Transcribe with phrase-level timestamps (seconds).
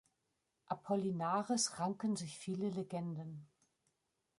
[0.65, 3.47] Apollinaris ranken sich viele Legenden.